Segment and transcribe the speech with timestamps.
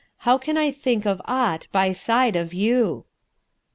[0.13, 3.05] * How can I think of aught by side of you?"